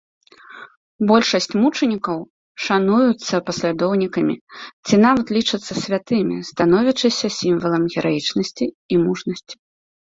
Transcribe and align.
Большасць 1.11 1.47
мучанікаў 1.65 2.17
шануюцца 2.69 3.35
паслядоўнікамі 3.51 4.35
ці 4.85 4.95
нават 5.07 5.27
лічацца 5.39 5.73
святымі, 5.85 6.37
становячыся 6.53 7.27
сімвалам 7.41 7.83
гераічнасці 7.97 8.65
і 8.95 9.05
мужнасці. 9.09 9.55